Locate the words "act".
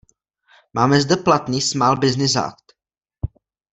2.35-2.73